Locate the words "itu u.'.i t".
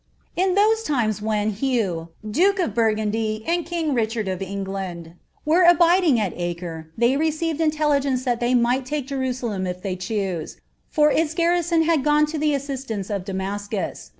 12.37-13.13